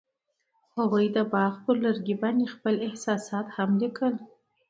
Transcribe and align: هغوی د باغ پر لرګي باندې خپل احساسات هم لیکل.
هغوی 0.77 1.05
د 1.15 1.17
باغ 1.33 1.53
پر 1.63 1.75
لرګي 1.85 2.15
باندې 2.21 2.45
خپل 2.55 2.75
احساسات 2.87 3.47
هم 3.57 3.69
لیکل. 3.81 4.13